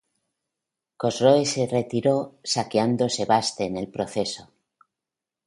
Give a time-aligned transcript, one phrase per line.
[1.03, 2.15] Cosroes se retiró,
[2.53, 4.43] saqueando Sebaste en el proceso.